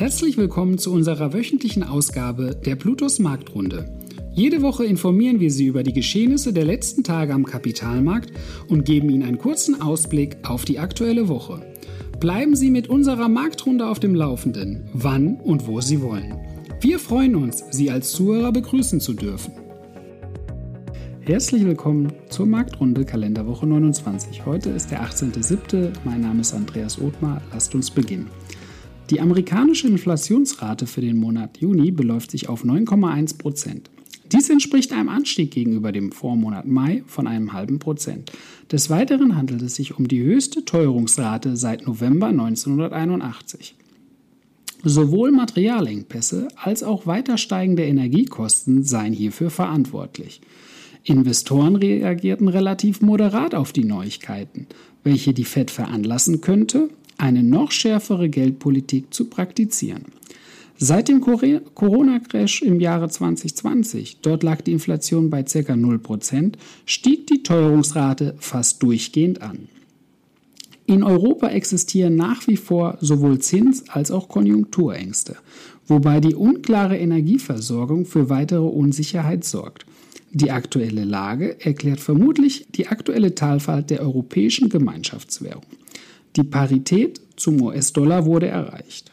[0.00, 3.84] Herzlich willkommen zu unserer wöchentlichen Ausgabe der Plutos Marktrunde.
[4.32, 8.32] Jede Woche informieren wir Sie über die Geschehnisse der letzten Tage am Kapitalmarkt
[8.66, 11.60] und geben Ihnen einen kurzen Ausblick auf die aktuelle Woche.
[12.18, 16.34] Bleiben Sie mit unserer Marktrunde auf dem Laufenden, wann und wo Sie wollen.
[16.80, 19.52] Wir freuen uns, Sie als Zuhörer begrüßen zu dürfen.
[21.20, 24.46] Herzlich willkommen zur Marktrunde Kalenderwoche 29.
[24.46, 25.90] Heute ist der 18.07.
[26.06, 27.42] Mein Name ist Andreas Othmar.
[27.52, 28.30] Lasst uns beginnen.
[29.10, 33.90] Die amerikanische Inflationsrate für den Monat Juni beläuft sich auf 9,1 Prozent.
[34.30, 38.30] Dies entspricht einem Anstieg gegenüber dem Vormonat Mai von einem halben Prozent.
[38.70, 43.74] Des Weiteren handelt es sich um die höchste Teuerungsrate seit November 1981.
[44.84, 50.40] Sowohl Materialengpässe als auch weiter steigende Energiekosten seien hierfür verantwortlich.
[51.02, 54.68] Investoren reagierten relativ moderat auf die Neuigkeiten,
[55.02, 60.06] welche die Fed veranlassen könnte, eine noch schärfere Geldpolitik zu praktizieren.
[60.82, 65.58] Seit dem Corona-Crash im Jahre 2020, dort lag die Inflation bei ca.
[65.58, 66.54] 0%,
[66.86, 69.68] stieg die Teuerungsrate fast durchgehend an.
[70.86, 75.36] In Europa existieren nach wie vor sowohl Zins- als auch Konjunkturängste,
[75.86, 79.84] wobei die unklare Energieversorgung für weitere Unsicherheit sorgt.
[80.32, 85.62] Die aktuelle Lage erklärt vermutlich die aktuelle Talfahrt der europäischen Gemeinschaftswährung.
[86.36, 89.10] Die Parität zum US-Dollar wurde erreicht.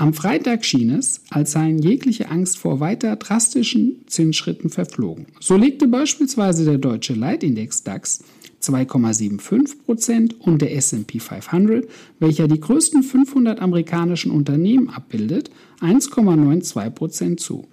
[0.00, 5.26] Am Freitag schien es, als seien jegliche Angst vor weiter drastischen Zinsschritten verflogen.
[5.40, 8.24] So legte beispielsweise der deutsche Leitindex DAX
[8.62, 11.86] 2,75% und der SP 500,
[12.18, 17.66] welcher die größten 500 amerikanischen Unternehmen abbildet, 1,92% zu.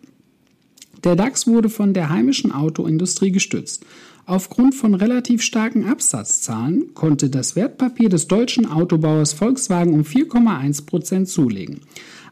[1.06, 3.86] Der DAX wurde von der heimischen Autoindustrie gestützt.
[4.28, 11.30] Aufgrund von relativ starken Absatzzahlen konnte das Wertpapier des deutschen Autobauers Volkswagen um 4,1 Prozent
[11.30, 11.80] zulegen.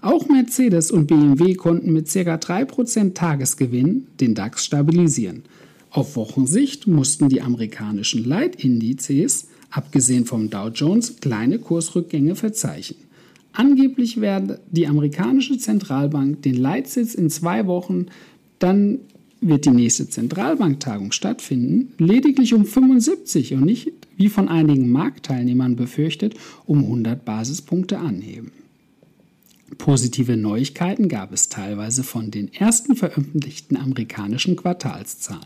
[0.01, 2.35] Auch Mercedes und BMW konnten mit ca.
[2.35, 5.43] 3% Tagesgewinn den DAX stabilisieren.
[5.89, 12.99] Auf Wochensicht mussten die amerikanischen Leitindizes, abgesehen vom Dow Jones, kleine Kursrückgänge verzeichnen.
[13.53, 18.07] Angeblich werde die amerikanische Zentralbank den Leitsitz in zwei Wochen
[18.59, 18.99] dann
[19.41, 26.35] wird die nächste Zentralbanktagung stattfinden, lediglich um 75 und nicht, wie von einigen Marktteilnehmern befürchtet,
[26.65, 28.51] um 100 Basispunkte anheben.
[29.77, 35.45] Positive Neuigkeiten gab es teilweise von den ersten veröffentlichten amerikanischen Quartalszahlen.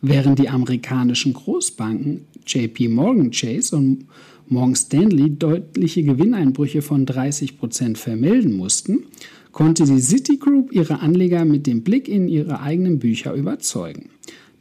[0.00, 4.06] Während die amerikanischen Großbanken JP Morgan Chase und
[4.48, 9.04] Morgan Stanley deutliche Gewinneinbrüche von 30 Prozent vermelden mussten,
[9.52, 14.10] konnte die Citigroup ihre Anleger mit dem Blick in ihre eigenen Bücher überzeugen.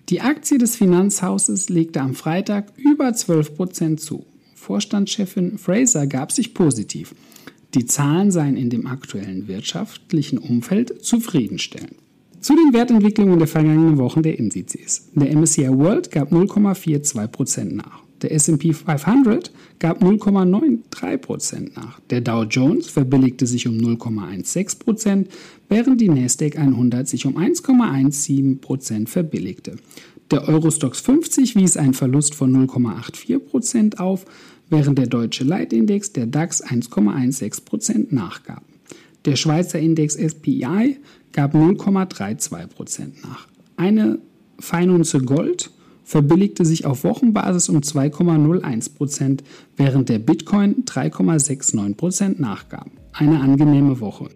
[0.10, 4.26] Die Aktie des Finanzhauses legte am Freitag über 12 Prozent zu.
[4.56, 7.16] Vorstandschefin Fraser gab sich positiv.
[7.74, 11.96] Die Zahlen seien in dem aktuellen wirtschaftlichen Umfeld zufriedenstellend.
[12.42, 15.10] Zu den Wertentwicklungen der vergangenen Wochen der Indizes.
[15.14, 18.04] Der MSCI World gab 0,42 Prozent nach.
[18.22, 22.00] Der SP 500 gab 0,93% nach.
[22.10, 25.26] Der Dow Jones verbilligte sich um 0,16%
[25.70, 29.78] während die Nasdaq 100 sich um 1,17% verbilligte.
[30.30, 34.26] Der Eurostox 50 wies einen Verlust von 0,84% auf,
[34.70, 38.64] während der deutsche Leitindex, der DAX, 1,16% nachgab.
[39.26, 40.98] Der Schweizer Index SPI
[41.32, 43.48] gab 0,32% nach.
[43.78, 44.20] Eine
[44.60, 45.72] Feinunze Gold
[46.12, 49.44] verbilligte sich auf Wochenbasis um 2,01 Prozent,
[49.78, 52.92] während der Bitcoin 3,69 Prozent nachgab.
[53.14, 54.28] Eine angenehme Woche.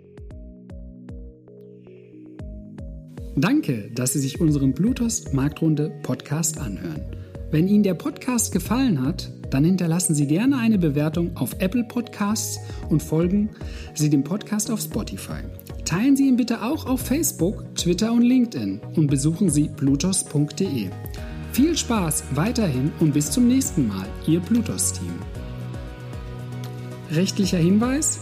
[3.36, 7.02] Danke, dass Sie sich unseren Bluetooth Marktrunde Podcast anhören.
[7.52, 12.58] Wenn Ihnen der Podcast gefallen hat, dann hinterlassen Sie gerne eine Bewertung auf Apple Podcasts
[12.90, 13.50] und folgen
[13.94, 15.42] Sie dem Podcast auf Spotify.
[15.84, 20.90] Teilen Sie ihn bitte auch auf Facebook, Twitter und LinkedIn und besuchen Sie blutos.de.
[21.56, 25.14] Viel Spaß weiterhin und bis zum nächsten Mal, Ihr Plutos-Team.
[27.12, 28.20] Rechtlicher Hinweis?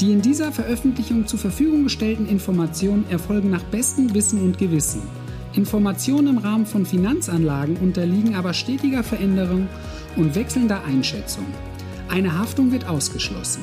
[0.00, 5.02] Die in dieser Veröffentlichung zur Verfügung gestellten Informationen erfolgen nach bestem Wissen und Gewissen.
[5.52, 9.68] Informationen im Rahmen von Finanzanlagen unterliegen aber stetiger Veränderung
[10.16, 11.46] und wechselnder Einschätzung.
[12.08, 13.62] Eine Haftung wird ausgeschlossen.